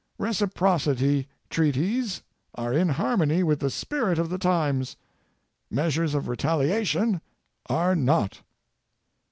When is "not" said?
7.95-8.41